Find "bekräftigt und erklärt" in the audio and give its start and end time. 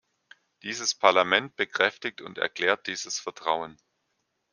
1.57-2.87